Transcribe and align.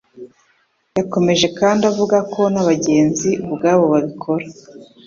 Yakomeje 0.97 1.47
kandi 1.59 1.81
avuga 1.91 2.17
ko 2.33 2.41
n'abagenzi 2.53 3.29
ubwabo 3.45 3.83
babikora 3.93 4.45